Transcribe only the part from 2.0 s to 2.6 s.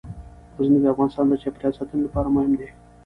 لپاره مهم